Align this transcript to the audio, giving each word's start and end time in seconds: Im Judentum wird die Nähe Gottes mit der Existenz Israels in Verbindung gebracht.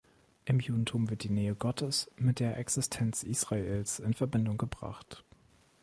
Im 0.45 0.59
Judentum 0.59 1.11
wird 1.11 1.21
die 1.21 1.29
Nähe 1.29 1.53
Gottes 1.53 2.09
mit 2.17 2.39
der 2.39 2.57
Existenz 2.57 3.21
Israels 3.21 3.99
in 3.99 4.15
Verbindung 4.15 4.57
gebracht. 4.57 5.23